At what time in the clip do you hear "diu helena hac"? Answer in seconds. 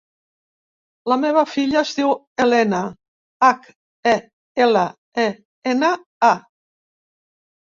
1.97-3.69